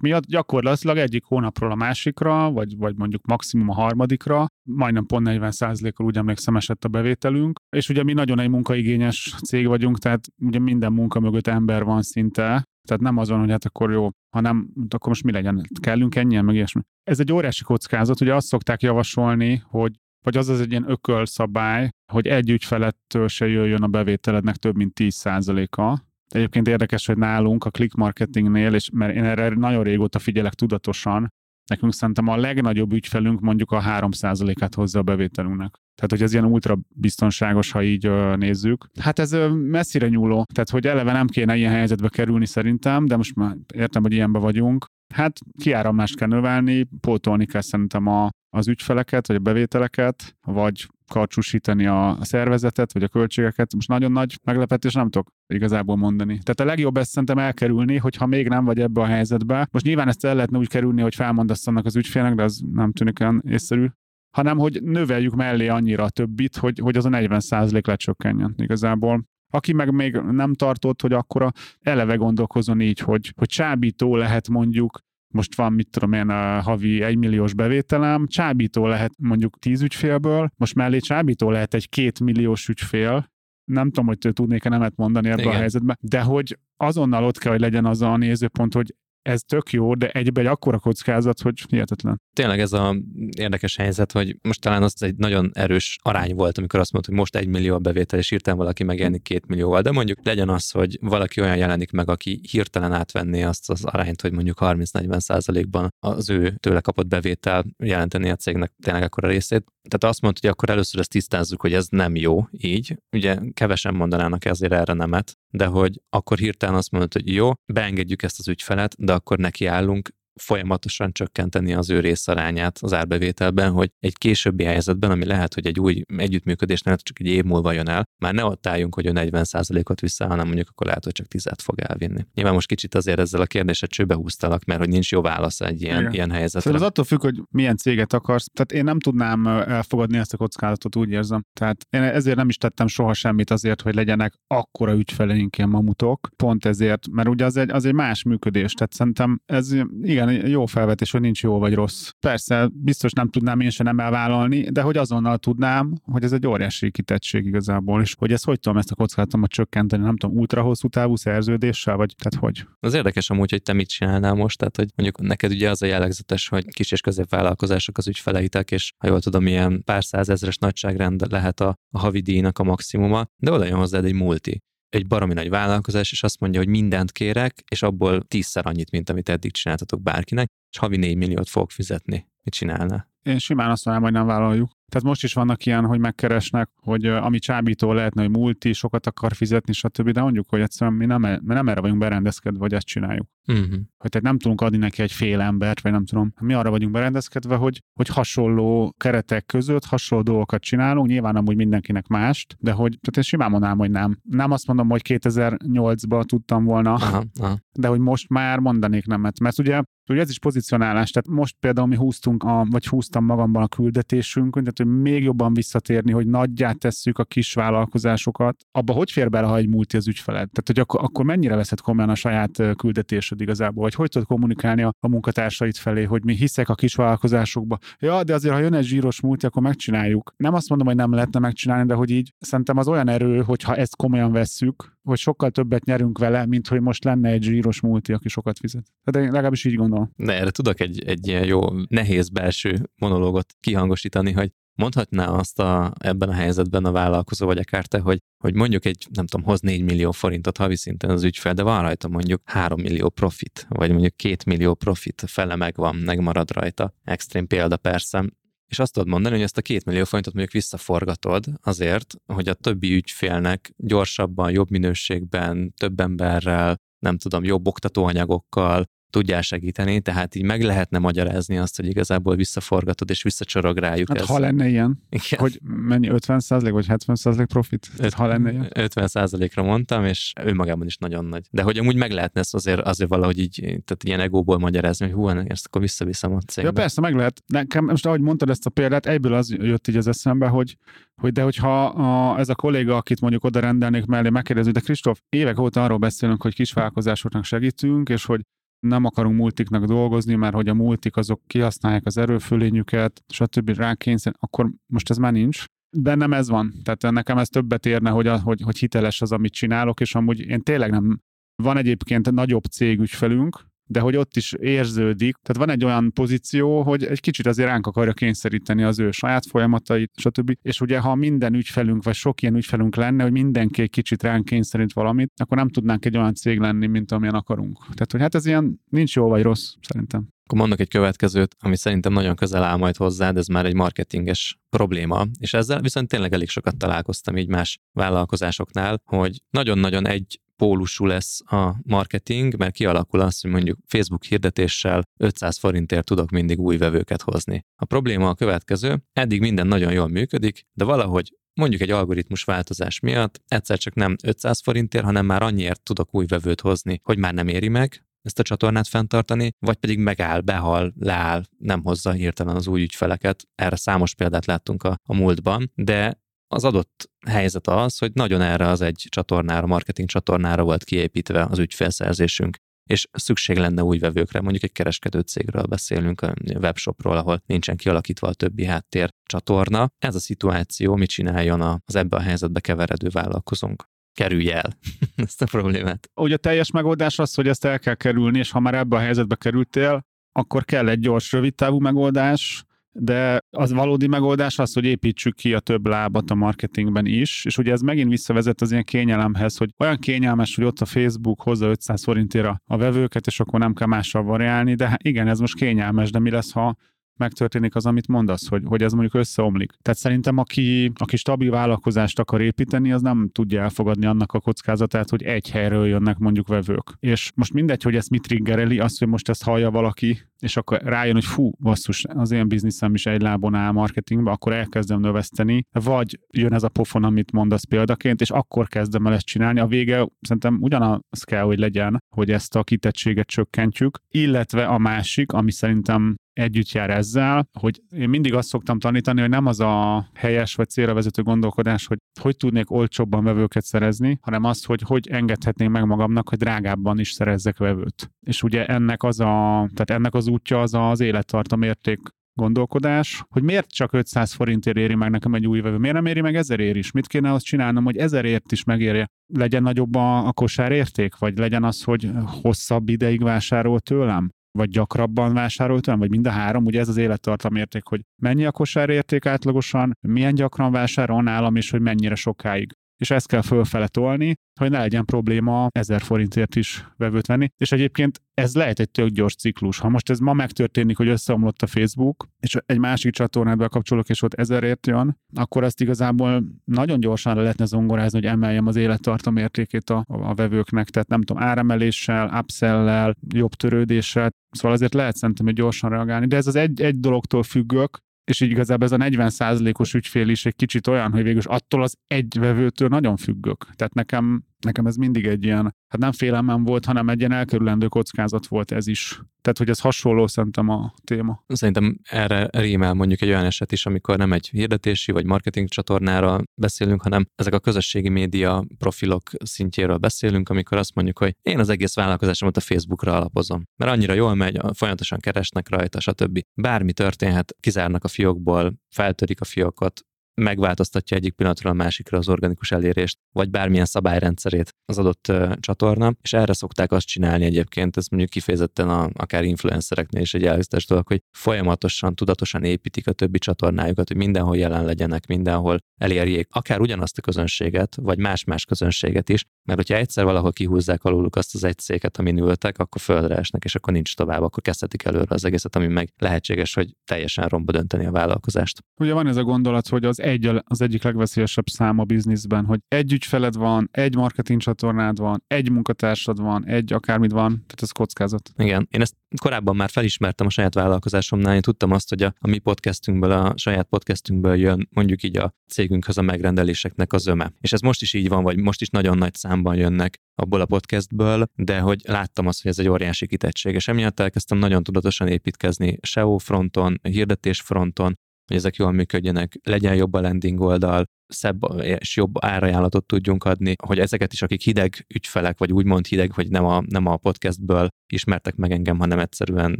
[0.00, 6.06] miatt gyakorlatilag egyik hónapról a másikra, vagy, vagy mondjuk maximum a harmadikra, majdnem pont 40%-kal
[6.06, 7.58] úgy emlékszem esett a bevételünk.
[7.76, 12.02] És ugye mi nagyon egy munkaigényes cég vagyunk, tehát ugye minden munka mögött ember van
[12.02, 16.14] szinte, tehát nem az van, hogy hát akkor jó, hanem akkor most mi legyen, kellünk
[16.14, 16.80] ennyien, meg ilyesmi.
[17.02, 21.88] Ez egy óriási kockázat, ugye azt szokták javasolni, hogy vagy az az egy ilyen ökölszabály,
[22.12, 26.00] hogy egy ügyfelettől se jöjjön a bevételednek több mint 10%-a.
[26.28, 31.32] Egyébként érdekes, hogy nálunk a click marketingnél, és mert én erre nagyon régóta figyelek tudatosan,
[31.70, 35.74] nekünk szerintem a legnagyobb ügyfelünk mondjuk a 3%-át hozza a bevételünknek.
[35.94, 38.86] Tehát, hogy ez ilyen ultra biztonságos, ha így ö, nézzük.
[39.00, 40.44] Hát ez ö, messzire nyúló.
[40.52, 44.38] Tehát, hogy eleve nem kéne ilyen helyzetbe kerülni szerintem, de most már értem, hogy ilyenbe
[44.38, 44.86] vagyunk.
[45.14, 51.86] Hát kiáramlást kell növelni, pótolni kell szerintem a, az ügyfeleket, vagy a bevételeket, vagy karcsúsítani
[51.86, 53.74] a, szervezetet, vagy a költségeket.
[53.74, 56.38] Most nagyon nagy meglepetés nem tudok igazából mondani.
[56.42, 59.68] Tehát a legjobb ezt szerintem elkerülni, hogyha még nem vagy ebbe a helyzetbe.
[59.70, 62.92] Most nyilván ezt el lehetne úgy kerülni, hogy felmondasz annak az ügyfélnek, de az nem
[62.92, 63.86] tűnik olyan észszerű
[64.30, 69.24] hanem hogy növeljük mellé annyira a többit, hogy, hogy az a 40% lecsökkenjen igazából.
[69.52, 75.00] Aki meg még nem tartott, hogy akkor eleve gondolkozon így, hogy, hogy csábító lehet mondjuk
[75.34, 80.74] most van, mit tudom én, a havi egymilliós bevételem, csábító lehet mondjuk 10 ügyfélből, most
[80.74, 83.30] mellé csábító lehet egy két milliós ügyfél,
[83.64, 85.52] nem tudom, hogy tudnék-e nemet mondani ebbe Igen.
[85.52, 89.72] a helyzetbe, de hogy azonnal ott kell, hogy legyen az a nézőpont, hogy ez tök
[89.72, 92.20] jó, de egybe egy akkora kockázat, hogy hihetetlen.
[92.32, 92.96] Tényleg ez a
[93.36, 97.20] érdekes helyzet, hogy most talán az egy nagyon erős arány volt, amikor azt mondta, hogy
[97.20, 100.70] most egy millió a bevétel, és hirtelen valaki megjelenik két millióval, de mondjuk legyen az,
[100.70, 105.88] hogy valaki olyan jelenik meg, aki hirtelen átvenné azt az arányt, hogy mondjuk 30-40 százalékban
[105.98, 109.64] az ő tőle kapott bevétel jelenteni a cégnek tényleg akkor a részét.
[109.88, 112.96] Tehát azt mondta, hogy akkor először ezt tisztázzuk, hogy ez nem jó így.
[113.12, 118.22] Ugye kevesen mondanának ezért erre nemet, de hogy akkor hirtelen azt mondod, hogy jó, beengedjük
[118.22, 124.18] ezt az ügyfelet, de akkor nekiállunk folyamatosan csökkenteni az ő részarányát az árbevételben, hogy egy
[124.18, 128.34] későbbi helyzetben, ami lehet, hogy egy új együttműködésnél csak egy év múlva jön el, már
[128.34, 131.80] ne ott álljunk, hogy ő 40%-ot vissza, hanem mondjuk akkor lehet, hogy csak 10 fog
[131.80, 132.26] elvinni.
[132.34, 135.82] Nyilván most kicsit azért ezzel a kérdéssel csőbe húztalak, mert hogy nincs jó válasz egy
[135.82, 136.12] ilyen, Igen.
[136.12, 136.60] ilyen helyzetre.
[136.60, 138.46] Szerintem az attól függ, hogy milyen céget akarsz.
[138.52, 141.44] Tehát én nem tudnám elfogadni ezt a kockázatot, úgy érzem.
[141.52, 146.28] Tehát én ezért nem is tettem soha semmit azért, hogy legyenek akkora ügyfeleink ilyen mamutok.
[146.36, 148.72] Pont ezért, mert ugye az egy, az egy más működés.
[148.72, 152.10] Tehát szerintem ez igen, jó felvetés, hogy nincs jó vagy rossz.
[152.20, 156.46] Persze, biztos nem tudnám én sem nem elvállalni, de hogy azonnal tudnám, hogy ez egy
[156.46, 160.62] óriási kitettség igazából, és hogy ez hogy tudom ezt a kockázatomot csökkenteni, nem tudom, ultra
[160.62, 162.66] hosszú távú szerződéssel, vagy tehát hogy?
[162.80, 165.86] Az érdekes amúgy, hogy te mit csinálnál most, tehát hogy mondjuk neked ugye az a
[165.86, 171.30] jellegzetes, hogy kis és középvállalkozások az ügyfeleitek, és ha jól tudom, ilyen pár százezres nagyságrend
[171.30, 175.34] lehet a, a havi díjnak a maximuma, de oda jön hozzád egy multi egy baromi
[175.34, 179.52] nagy vállalkozás, és azt mondja, hogy mindent kérek, és abból tízszer annyit, mint amit eddig
[179.52, 182.28] csináltatok bárkinek, és havi 4 milliót fog fizetni.
[182.42, 183.09] Mit csinálna?
[183.22, 184.70] Én simán azt mondom, hogy nem vállaljuk.
[184.90, 189.34] Tehát most is vannak ilyen, hogy megkeresnek, hogy ami csábító lehetne, hogy multi, sokat akar
[189.34, 190.10] fizetni, stb.
[190.10, 193.26] De mondjuk, hogy egyszerűen mi nem, e- mi nem erre vagyunk berendezkedve, hogy ezt csináljuk.
[193.46, 193.70] Uh-huh.
[193.70, 196.32] Hogy tehát nem tudunk adni neki egy fél embert, vagy nem tudom.
[196.40, 202.06] Mi arra vagyunk berendezkedve, hogy, hogy hasonló keretek között hasonló dolgokat csinálunk, nyilván amúgy mindenkinek
[202.06, 204.18] mást, de hogy tehát én simán mondanám, hogy nem.
[204.22, 207.58] Nem azt mondom, hogy 2008-ban tudtam volna, aha, aha.
[207.72, 209.40] de hogy most már mondanék nemet.
[209.40, 213.62] Mert ugye Ugye ez is pozicionálás, tehát most például mi húztunk, a, vagy húztam magamban
[213.62, 218.56] a küldetésünkön, tehát hogy még jobban visszatérni, hogy nagyját tesszük a kis vállalkozásokat.
[218.72, 220.48] Abba hogy fér bele, ha egy multi az ügyfeled?
[220.50, 224.82] Tehát, hogy akkor, akkor mennyire veszed komolyan a saját küldetésed igazából, vagy hogy tudod kommunikálni
[224.82, 227.78] a, a munkatársait felé, hogy mi hiszek a kis vállalkozásokba.
[227.98, 230.32] Ja, de azért, ha jön egy zsíros multi, akkor megcsináljuk.
[230.36, 233.62] Nem azt mondom, hogy nem lehetne megcsinálni, de hogy így szerintem az olyan erő, hogy
[233.62, 237.80] ha ezt komolyan vesszük, hogy sokkal többet nyerünk vele, mint hogy most lenne egy zsíros
[237.80, 238.84] multi, aki sokat fizet.
[239.04, 240.10] De én legalábbis így gondolom.
[240.16, 245.92] De erre tudok egy, egy ilyen jó, nehéz belső monológot kihangosítani, hogy mondhatná azt a,
[245.98, 249.60] ebben a helyzetben a vállalkozó, vagy akár te, hogy, hogy mondjuk egy, nem tudom, hoz
[249.60, 253.90] 4 millió forintot havi szinten az ügyfel, de van rajta mondjuk 3 millió profit, vagy
[253.90, 256.94] mondjuk 2 millió profit, fele megvan, megmarad rajta.
[257.04, 258.24] Extrém példa persze,
[258.70, 262.54] és azt tudod mondani, hogy ezt a két millió forintot mondjuk visszaforgatod azért, hogy a
[262.54, 270.44] többi ügyfélnek gyorsabban, jobb minőségben, több emberrel, nem tudom, jobb oktatóanyagokkal, tudjál segíteni, tehát így
[270.44, 274.08] meg lehetne magyarázni azt, hogy igazából visszaforgatod és visszacsorog rájuk.
[274.08, 274.26] Hát ez.
[274.26, 275.40] ha lenne ilyen, Igen.
[275.40, 277.90] hogy mennyi 50% vagy 70% profit?
[277.98, 278.68] Öt, ha lenne ilyen?
[278.74, 281.46] 50% ra mondtam, és ő magában is nagyon nagy.
[281.50, 285.14] De hogy amúgy meg lehetne ezt azért, azért valahogy így, tehát ilyen egóból magyarázni, hogy
[285.14, 286.70] hú, ezt akkor visszaviszem a cégbe.
[286.70, 287.42] Ja persze, meg lehet.
[287.46, 290.76] Nekem, most ahogy mondtad ezt a példát, egyből az jött így az eszembe, hogy,
[291.20, 295.20] hogy de hogyha a, ez a kolléga, akit mondjuk oda rendelnék mellé, megkérdezi, de Kristóf,
[295.28, 298.40] évek óta arról beszélünk, hogy kisvállalkozásoknak segítünk, és hogy
[298.80, 303.68] nem akarunk multiknak dolgozni, mert hogy a multik azok kihasználják az erőfölényüket, stb.
[303.68, 305.64] rákényszer, akkor most ez már nincs.
[305.96, 306.72] Bennem ez van.
[306.82, 310.40] Tehát nekem ez többet érne, hogy, a, hogy, hogy hiteles az, amit csinálok, és amúgy
[310.40, 311.20] én tényleg nem.
[311.62, 315.36] Van egyébként nagyobb cégügyfelünk, de hogy ott is érződik.
[315.42, 319.46] Tehát van egy olyan pozíció, hogy egy kicsit azért ránk akarja kényszeríteni az ő saját
[319.46, 320.52] folyamatait, stb.
[320.62, 324.44] És ugye, ha minden ügyfelünk, vagy sok ilyen ügyfelünk lenne, hogy mindenki egy kicsit ránk
[324.44, 327.78] kényszerít valamit, akkor nem tudnánk egy olyan cég lenni, mint amilyen akarunk.
[327.78, 330.28] Tehát, hogy hát ez ilyen nincs jó vagy rossz, szerintem.
[330.44, 334.58] Akkor mondok egy következőt, ami szerintem nagyon közel áll majd hozzád, ez már egy marketinges
[334.68, 341.06] probléma, és ezzel viszont tényleg elég sokat találkoztam így más vállalkozásoknál, hogy nagyon-nagyon egy pólusú
[341.06, 346.76] lesz a marketing, mert kialakul az, hogy mondjuk Facebook hirdetéssel 500 forintért tudok mindig új
[346.76, 347.64] vevőket hozni.
[347.76, 353.00] A probléma a következő, eddig minden nagyon jól működik, de valahogy mondjuk egy algoritmus változás
[353.00, 357.34] miatt egyszer csak nem 500 forintért, hanem már annyiért tudok új vevőt hozni, hogy már
[357.34, 362.56] nem éri meg, ezt a csatornát fenntartani, vagy pedig megáll, behal, leáll, nem hozza hirtelen
[362.56, 363.48] az új ügyfeleket.
[363.54, 366.20] Erre számos példát láttunk a, a múltban, de
[366.52, 371.58] az adott helyzet az, hogy nagyon erre az egy csatornára, marketing csatornára volt kiépítve az
[371.58, 372.56] ügyfélszerzésünk
[372.90, 378.28] és szükség lenne új vevőkre, mondjuk egy kereskedő cégről beszélünk, a webshopról, ahol nincsen kialakítva
[378.28, 379.90] a többi háttér csatorna.
[379.98, 383.84] Ez a szituáció mit csináljon az ebbe a helyzetbe keveredő vállalkozónk?
[384.14, 384.72] Kerülj el
[385.16, 386.10] ezt a problémát.
[386.14, 389.00] Ugye a teljes megoldás az, hogy ezt el kell kerülni, és ha már ebbe a
[389.00, 394.84] helyzetbe kerültél, akkor kell egy gyors, rövid távú megoldás, de az valódi megoldás az, hogy
[394.84, 398.84] építsük ki a több lábat a marketingben is, és ugye ez megint visszavezet az ilyen
[398.84, 403.60] kényelemhez, hogy olyan kényelmes, hogy ott a Facebook hozza 500 forintért a vevőket, és akkor
[403.60, 406.76] nem kell mással variálni, de igen, ez most kényelmes, de mi lesz, ha
[407.16, 409.72] megtörténik az, amit mondasz, hogy, hogy ez mondjuk összeomlik.
[409.82, 415.10] Tehát szerintem, aki, aki stabil vállalkozást akar építeni, az nem tudja elfogadni annak a kockázatát,
[415.10, 416.96] hogy egy helyről jönnek mondjuk vevők.
[417.00, 420.80] És most mindegy, hogy ezt mit triggereli, azt, hogy most ezt hallja valaki, és akkor
[420.82, 425.66] rájön, hogy fú, basszus, az én bizniszem is egy lábon áll marketingbe, akkor elkezdem növeszteni,
[425.72, 429.60] vagy jön ez a pofon, amit mondasz példaként, és akkor kezdem el ezt csinálni.
[429.60, 435.32] A vége szerintem ugyanaz kell, hogy legyen, hogy ezt a kitettséget csökkentjük, illetve a másik,
[435.32, 440.06] ami szerintem együtt jár ezzel, hogy én mindig azt szoktam tanítani, hogy nem az a
[440.14, 445.08] helyes vagy célra vezető gondolkodás, hogy hogy tudnék olcsóbban vevőket szerezni, hanem az, hogy hogy
[445.08, 448.10] engedhetnék meg magamnak, hogy drágábban is szerezzek vevőt.
[448.26, 451.98] És ugye ennek az a, tehát ennek az útja az az élettartam érték
[452.34, 456.20] gondolkodás, hogy miért csak 500 forintért éri meg nekem egy új vevő, miért nem éri
[456.20, 456.90] meg ezerért is?
[456.90, 459.06] Mit kéne azt csinálnom, hogy ezerért is megérje?
[459.34, 462.10] Legyen nagyobb a, a kosár érték, vagy legyen az, hogy
[462.42, 464.30] hosszabb ideig vásárol tőlem?
[464.52, 468.44] Vagy gyakrabban vásárolt olyan, vagy mind a három, ugye ez az élettartam érték, hogy mennyi
[468.44, 473.42] a kosár érték átlagosan, milyen gyakran vásárol nálam, és hogy mennyire sokáig és ezt kell
[473.42, 477.48] fölfele tolni, hogy ne legyen probléma 1000 forintért is vevőt venni.
[477.56, 479.78] És egyébként ez lehet egy tök gyors ciklus.
[479.78, 484.22] Ha most ez ma megtörténik, hogy összeomlott a Facebook, és egy másik csatornát bekapcsolok, és
[484.22, 489.36] ott ezerért jön, akkor azt igazából nagyon gyorsan le lehetne zongorázni, hogy emeljem az élettartam
[489.36, 490.88] értékét a, a vevőknek.
[490.88, 494.30] Tehát nem tudom, áremeléssel, upsell jobb törődéssel.
[494.50, 496.26] Szóval azért lehet szerintem, hogy gyorsan reagálni.
[496.26, 497.98] De ez az egy, egy dologtól függök,
[498.30, 501.96] és így igazából ez a 40%-os ügyfél is egy kicsit olyan, hogy végül attól az
[502.06, 503.66] egy vevőtől nagyon függök.
[503.74, 507.86] Tehát nekem nekem ez mindig egy ilyen, hát nem félelmem volt, hanem egy ilyen elkerülendő
[507.86, 509.20] kockázat volt ez is.
[509.40, 511.44] Tehát, hogy ez hasonló szerintem a téma.
[511.46, 516.40] Szerintem erre rímel mondjuk egy olyan eset is, amikor nem egy hirdetési vagy marketing csatornára
[516.54, 521.68] beszélünk, hanem ezek a közösségi média profilok szintjéről beszélünk, amikor azt mondjuk, hogy én az
[521.68, 523.62] egész vállalkozásomat a Facebookra alapozom.
[523.76, 526.40] Mert annyira jól megy, folyamatosan keresnek rajta, stb.
[526.54, 532.72] Bármi történhet, kizárnak a fiókból, feltörik a fiókot, megváltoztatja egyik pillanatról a másikra az organikus
[532.72, 538.30] elérést, vagy bármilyen szabályrendszerét az adott csatorna, és erre szokták azt csinálni egyébként, ez mondjuk
[538.30, 544.08] kifejezetten a, akár influencereknél is egy elhűztes dolog, hogy folyamatosan, tudatosan építik a többi csatornájukat,
[544.08, 549.78] hogy mindenhol jelen legyenek, mindenhol elérjék akár ugyanazt a közönséget, vagy más-más közönséget is, mert
[549.78, 553.74] hogyha egyszer valahol kihúzzák aluluk azt az egy széket, amin ültek, akkor földre esnek, és
[553.74, 558.06] akkor nincs tovább, akkor kezdhetik előre az egészet, ami meg lehetséges, hogy teljesen romba dönteni
[558.06, 558.84] a vállalkozást.
[559.00, 562.80] Ugye van ez a gondolat, hogy az egy az egyik legveszélyesebb szám a bizniszben, hogy
[562.88, 567.90] egy ügyfeled van, egy marketing csatornád van, egy munkatársad van, egy akármit van, tehát ez
[567.90, 568.50] kockázat.
[568.56, 572.48] Igen, én ezt korábban már felismertem a saját vállalkozásomnál, én tudtam azt, hogy a, a
[572.48, 577.52] mi podcastünkből, a saját podcastünkből jön mondjuk így a cégünkhöz a megrendeléseknek az öme.
[577.60, 580.66] És ez most is így van, vagy most is nagyon nagy számban jönnek abból a
[580.66, 585.28] podcastből, de hogy láttam azt, hogy ez egy óriási kitettség, és emiatt elkezdtem nagyon tudatosan
[585.28, 588.14] építkezni SEO fronton, hirdetés fronton,
[588.46, 593.74] hogy ezek jól működjenek, legyen jobb a landing oldal, szebb és jobb árajánlatot tudjunk adni,
[593.86, 597.88] hogy ezeket is, akik hideg ügyfelek, vagy úgymond hideg, hogy nem a, nem a podcastből
[598.12, 599.78] ismertek meg engem, hanem egyszerűen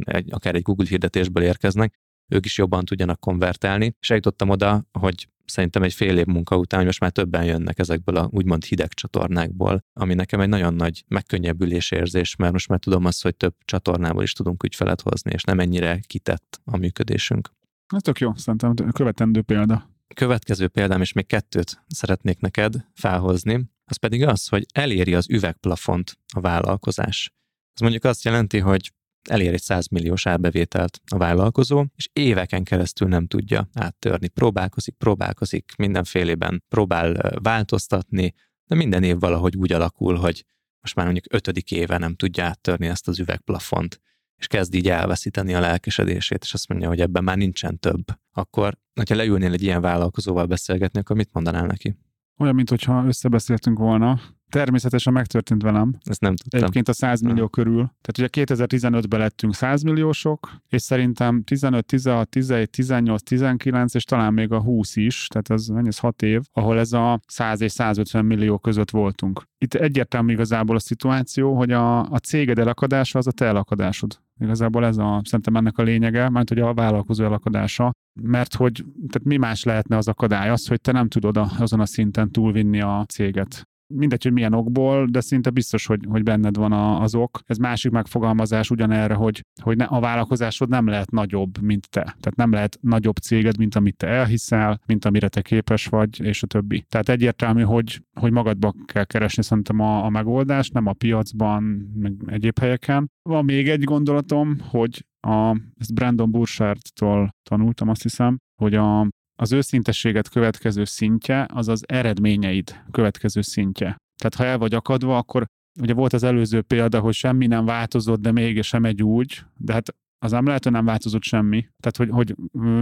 [0.03, 1.93] egy, akár egy Google hirdetésből érkeznek,
[2.31, 3.95] ők is jobban tudjanak konvertálni.
[3.99, 7.79] És eljutottam oda, hogy szerintem egy fél év munka után, hogy most már többen jönnek
[7.79, 12.79] ezekből a úgymond hideg csatornákból, ami nekem egy nagyon nagy megkönnyebbülés érzés, mert most már
[12.79, 17.49] tudom azt, hogy több csatornából is tudunk ügyfelet hozni, és nem ennyire kitett a működésünk.
[17.95, 19.89] Ez tök jó, szerintem követendő példa.
[20.15, 26.17] Következő példám, és még kettőt szeretnék neked felhozni, az pedig az, hogy eléri az üvegplafont
[26.33, 27.33] a vállalkozás.
[27.73, 28.91] Ez mondjuk azt jelenti, hogy
[29.29, 34.27] elér egy 100 milliós árbevételt a vállalkozó, és éveken keresztül nem tudja áttörni.
[34.27, 38.33] Próbálkozik, próbálkozik, mindenfélében próbál változtatni,
[38.65, 40.45] de minden év valahogy úgy alakul, hogy
[40.81, 44.01] most már mondjuk ötödik éve nem tudja áttörni ezt az üvegplafont
[44.41, 48.77] és kezd így elveszíteni a lelkesedését, és azt mondja, hogy ebben már nincsen több, akkor,
[48.93, 51.95] hogyha leülnél egy ilyen vállalkozóval beszélgetni, akkor mit mondanál neki?
[52.37, 55.95] Olyan, mint hogyha összebeszéltünk volna, Természetesen megtörtént velem.
[56.03, 56.59] Ezt nem tudtam.
[56.59, 57.91] Egyébként a 100 millió körül.
[58.01, 64.33] Tehát ugye 2015-ben lettünk 100 milliósok, és szerintem 15, 16, 17, 18, 19, és talán
[64.33, 67.71] még a 20 is, tehát ez, mennyi, ez 6 év, ahol ez a 100 és
[67.71, 69.43] 150 millió között voltunk.
[69.57, 74.19] Itt egyértelmű igazából a szituáció, hogy a, a céged elakadása az a te elakadásod.
[74.39, 79.23] Igazából ez a, szerintem ennek a lényege, mert hogy a vállalkozó elakadása, mert hogy tehát
[79.23, 80.49] mi más lehetne az akadály?
[80.49, 85.05] Az, hogy te nem tudod azon a szinten túlvinni a céget mindegy, hogy milyen okból,
[85.05, 87.39] de szinte biztos, hogy, hogy benned van a, az ok.
[87.45, 92.01] Ez másik megfogalmazás ugyanerre, hogy, hogy ne, a vállalkozásod nem lehet nagyobb, mint te.
[92.01, 96.43] Tehát nem lehet nagyobb céged, mint amit te elhiszel, mint amire te képes vagy, és
[96.43, 96.85] a többi.
[96.89, 101.63] Tehát egyértelmű, hogy, hogy magadba kell keresni szerintem a, a megoldást, nem a piacban,
[101.95, 103.11] meg egyéb helyeken.
[103.29, 109.07] Van még egy gondolatom, hogy a, ezt Brandon Burchardtól tanultam, azt hiszem, hogy a,
[109.41, 113.95] az őszintességet következő szintje, az az eredményeid következő szintje.
[114.17, 115.45] Tehát ha el vagy akadva, akkor
[115.81, 119.73] ugye volt az előző példa, hogy semmi nem változott, de mégis sem megy úgy, de
[119.73, 121.67] hát az nem lehet, hogy nem változott semmi.
[121.79, 122.35] Tehát, hogy, hogy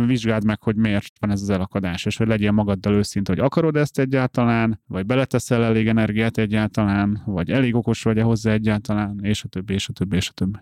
[0.06, 3.76] vizsgáld meg, hogy miért van ez az elakadás, és hogy legyél magaddal őszinte, hogy akarod
[3.76, 9.48] ezt egyáltalán, vagy beleteszel elég energiát egyáltalán, vagy elég okos vagy-e hozzá egyáltalán, és a
[9.48, 10.60] többi, és a többi, és a többi.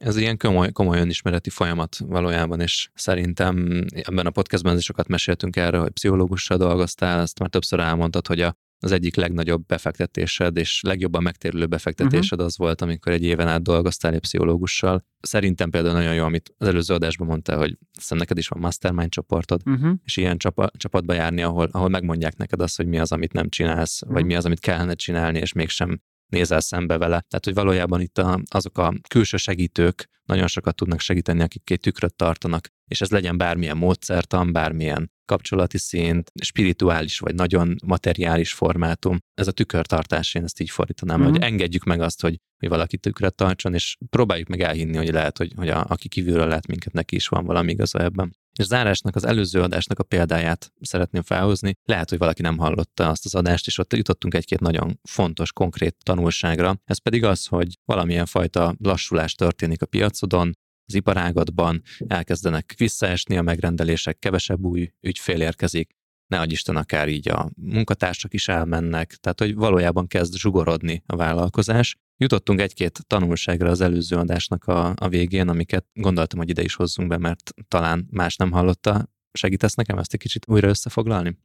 [0.00, 5.56] Ez ilyen komoly, komoly önismereti folyamat valójában, és szerintem ebben a podcastban is sokat meséltünk
[5.56, 10.80] erről, hogy pszichológussal dolgoztál, ezt már többször elmondtad, hogy a, az egyik legnagyobb befektetésed, és
[10.82, 12.46] legjobban megtérülő befektetésed uh-huh.
[12.46, 15.04] az volt, amikor egy éven át dolgoztál egy pszichológussal.
[15.20, 19.10] Szerintem például nagyon jó, amit az előző adásban mondtál, hogy hiszem neked is van mastermind
[19.10, 19.92] csoportod, uh-huh.
[20.04, 23.48] és ilyen csapa, csapatba járni, ahol, ahol megmondják neked azt, hogy mi az, amit nem
[23.48, 24.16] csinálsz, uh-huh.
[24.16, 26.00] vagy mi az, amit kellene csinálni, és mégsem
[26.30, 27.24] nézel szembe vele.
[27.28, 31.80] Tehát, hogy valójában itt a, azok a külső segítők nagyon sokat tudnak segíteni, akik két
[31.80, 39.18] tükröt tartanak, és ez legyen bármilyen módszertan, bármilyen kapcsolati szint, spirituális vagy nagyon materiális formátum.
[39.34, 41.30] Ez a tükörtartás, én ezt így fordítanám, mm-hmm.
[41.30, 45.38] hogy engedjük meg azt, hogy, hogy valaki tükröt tartson, és próbáljuk meg elhinni, hogy lehet,
[45.38, 48.36] hogy, hogy a, aki kívülről lát minket, neki is van valami igaza ebben.
[48.58, 51.72] És zárásnak az előző adásnak a példáját szeretném felhozni.
[51.84, 55.96] Lehet, hogy valaki nem hallotta azt az adást, és ott jutottunk egy-két nagyon fontos, konkrét
[56.02, 56.80] tanulságra.
[56.84, 60.52] Ez pedig az, hogy valamilyen fajta lassulás történik a piacodon,
[60.90, 67.50] az iparágatban elkezdenek visszaesni a megrendelések, kevesebb új ügyfél érkezik, ne Isten akár így a
[67.56, 71.96] munkatársak is elmennek, tehát hogy valójában kezd zsugorodni a vállalkozás.
[72.16, 77.08] Jutottunk egy-két tanulságra az előző adásnak a, a végén, amiket gondoltam, hogy ide is hozzunk
[77.08, 79.08] be, mert talán más nem hallotta.
[79.32, 81.38] Segítesz nekem ezt egy kicsit újra összefoglalni?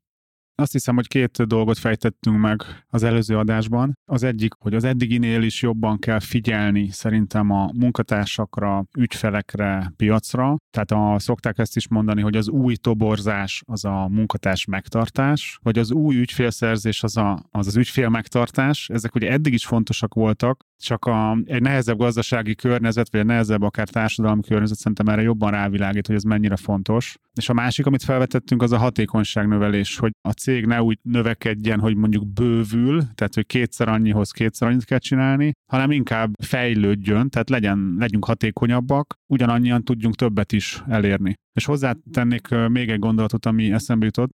[0.57, 3.97] Azt hiszem, hogy két dolgot fejtettünk meg az előző adásban.
[4.05, 10.55] Az egyik, hogy az eddiginél is jobban kell figyelni szerintem a munkatársakra, ügyfelekre, piacra.
[10.71, 15.79] Tehát a, szokták ezt is mondani, hogy az új toborzás az a munkatárs megtartás, vagy
[15.79, 18.89] az új ügyfélszerzés az a, az, az ügyfél megtartás.
[18.89, 23.61] Ezek ugye eddig is fontosak voltak, csak a, egy nehezebb gazdasági környezet, vagy egy nehezebb
[23.61, 27.17] akár társadalmi környezet szerintem erre jobban rávilágít, hogy ez mennyire fontos.
[27.35, 31.95] És a másik, amit felvetettünk, az a hatékonyságnövelés, hogy a cég ne úgy növekedjen, hogy
[31.95, 37.95] mondjuk bővül, tehát hogy kétszer annyihoz kétszer annyit kell csinálni, hanem inkább fejlődjön, tehát legyen,
[37.99, 41.33] legyünk hatékonyabbak, ugyanannyian tudjunk többet is elérni.
[41.53, 44.29] És hozzátennék még egy gondolatot, ami eszembe jutott,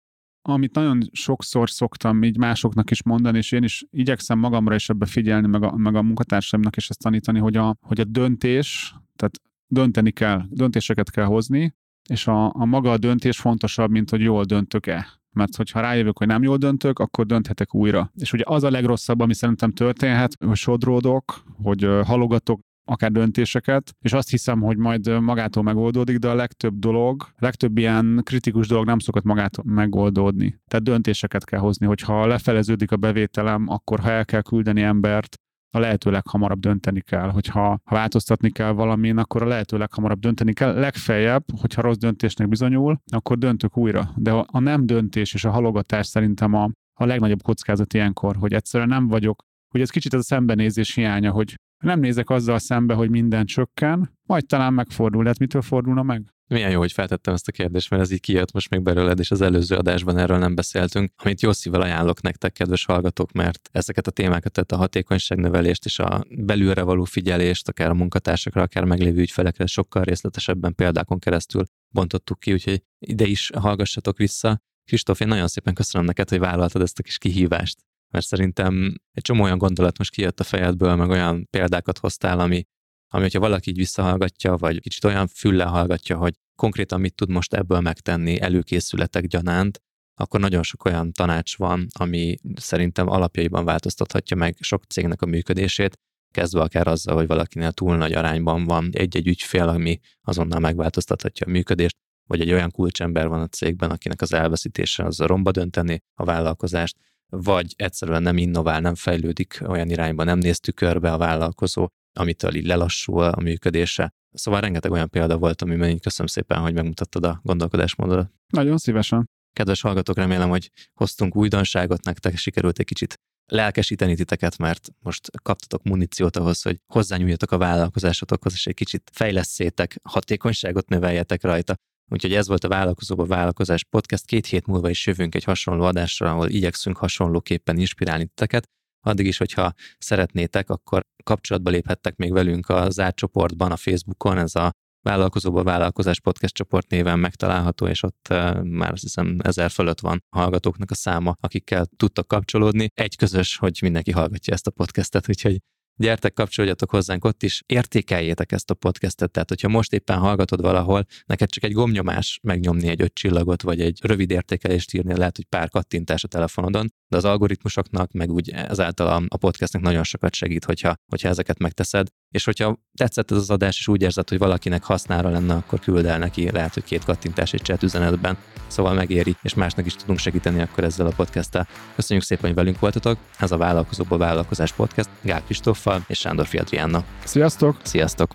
[0.49, 5.07] amit nagyon sokszor szoktam így másoknak is mondani, és én is igyekszem magamra is ebbe
[5.07, 9.41] figyelni, meg a, meg a munkatársaimnak is ezt tanítani, hogy a, hogy a döntés, tehát
[9.67, 11.75] dönteni kell, döntéseket kell hozni,
[12.09, 15.20] és a, a maga a döntés fontosabb, mint hogy jól döntök-e.
[15.33, 18.13] Mert hogyha rájövök, hogy nem jól döntök, akkor dönthetek újra.
[18.17, 24.13] És ugye az a legrosszabb, ami szerintem történhet, hogy sodródok, hogy halogatok akár döntéseket, és
[24.13, 28.87] azt hiszem, hogy majd magától megoldódik, de a legtöbb dolog, a legtöbb ilyen kritikus dolog
[28.87, 30.61] nem szokott magától megoldódni.
[30.69, 35.37] Tehát döntéseket kell hozni, hogyha lefeleződik a bevételem, akkor ha el kell küldeni embert,
[35.71, 37.31] a lehető leghamarabb dönteni kell.
[37.31, 40.75] Hogyha ha változtatni kell valamin, akkor a lehető leghamarabb dönteni kell.
[40.75, 44.11] Legfeljebb, hogyha rossz döntésnek bizonyul, akkor döntök újra.
[44.17, 48.89] De a nem döntés és a halogatás szerintem a, a legnagyobb kockázat ilyenkor, hogy egyszerűen
[48.89, 51.55] nem vagyok, hogy ez kicsit ez a szembenézés hiánya, hogy
[51.85, 55.27] nem nézek azzal szembe, hogy minden csökken, majd talán megfordul.
[55.27, 56.23] Hát mitől fordulna meg?
[56.51, 59.31] Milyen jó, hogy feltettem ezt a kérdést, mert ez így kijött most még belőled, és
[59.31, 64.07] az előző adásban erről nem beszéltünk, amit jó szívvel ajánlok nektek, kedves hallgatók, mert ezeket
[64.07, 69.21] a témákat, tehát a hatékonyságnövelést és a belülre való figyelést, akár a munkatársakra, akár meglévő
[69.21, 74.61] ügyfelekre sokkal részletesebben példákon keresztül bontottuk ki, úgyhogy ide is hallgassatok vissza.
[74.85, 77.79] Kristóf, én nagyon szépen köszönöm neked, hogy vállaltad ezt a kis kihívást
[78.11, 82.65] mert szerintem egy csomó olyan gondolat most kijött a fejedből, meg olyan példákat hoztál, ami,
[83.13, 87.55] ami hogyha valaki így visszahallgatja, vagy kicsit olyan fülle hallgatja, hogy konkrétan mit tud most
[87.55, 89.81] ebből megtenni előkészületek gyanánt,
[90.15, 95.99] akkor nagyon sok olyan tanács van, ami szerintem alapjaiban változtathatja meg sok cégnek a működését,
[96.31, 101.51] kezdve akár azzal, hogy valakinél túl nagy arányban van egy-egy ügyfél, ami azonnal megváltoztathatja a
[101.51, 101.97] működést,
[102.29, 106.97] vagy egy olyan kulcsember van a cégben, akinek az elveszítése az romba dönteni a vállalkozást,
[107.29, 112.67] vagy egyszerűen nem innovál, nem fejlődik olyan irányba, nem néz tükörbe a vállalkozó, amitől így
[112.67, 114.13] lelassul a működése.
[114.33, 118.31] Szóval rengeteg olyan példa volt, amiben így köszönöm szépen, hogy megmutattad a gondolkodásmódodat.
[118.49, 119.29] Nagyon szívesen.
[119.53, 123.15] Kedves hallgatók, remélem, hogy hoztunk újdonságot nektek, sikerült egy kicsit
[123.47, 129.97] lelkesíteni titeket, mert most kaptatok muníciót ahhoz, hogy hozzányúljatok a vállalkozásotokhoz, és egy kicsit fejleszétek,
[130.03, 131.75] hatékonyságot növeljetek rajta.
[132.13, 134.25] Úgyhogy ez volt a Vállalkozóba Vállalkozás Podcast.
[134.25, 138.69] Két hét múlva is jövünk egy hasonló adásra, ahol igyekszünk hasonlóképpen inspirálni titeket.
[139.01, 144.55] Addig is, hogyha szeretnétek, akkor kapcsolatba léphettek még velünk a zárt csoportban, a Facebookon, ez
[144.55, 144.71] a
[145.03, 148.29] Vállalkozóba Vállalkozás Podcast csoport néven megtalálható, és ott
[148.63, 152.89] már azt hiszem ezer fölött van hallgatóknak a száma, akikkel tudtak kapcsolódni.
[152.95, 155.59] Egy közös, hogy mindenki hallgatja ezt a podcastet, úgyhogy
[156.01, 161.07] gyertek, kapcsoljatok hozzánk ott is, értékeljétek ezt a podcastet, tehát hogyha most éppen hallgatod valahol,
[161.27, 165.45] neked csak egy gomnyomás megnyomni egy öt csillagot, vagy egy rövid értékelést írni, lehet, hogy
[165.45, 170.65] pár kattintás a telefonodon, de az algoritmusoknak, meg úgy ezáltal a podcastnek nagyon sokat segít,
[170.65, 174.85] hogyha, hogyha ezeket megteszed, és hogyha tetszett ez az adás, és úgy érzed, hogy valakinek
[174.85, 179.37] hasznára lenne, akkor küld el neki, lehet, hogy két kattintás egy chat üzenetben, szóval megéri,
[179.43, 181.69] és másnak is tudunk segíteni akkor ezzel a podcasttel.
[181.95, 183.19] Köszönjük szépen, hogy velünk voltatok.
[183.39, 187.05] Ez a Vállalkozóból Vállalkozás Podcast Gál Kristóffal és Sándor Fiadriánna.
[187.25, 187.77] Sziasztok!
[187.83, 188.31] Sziasztok!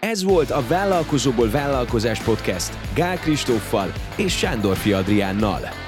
[0.00, 5.87] Ez volt a Vállalkozóból Vállalkozás Podcast Gál Kristóffal és Sándor Fiadriánnal.